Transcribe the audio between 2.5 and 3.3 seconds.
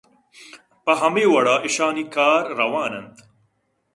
روان اَنت